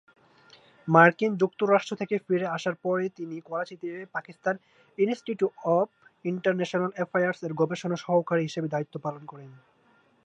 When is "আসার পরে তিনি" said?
2.49-3.35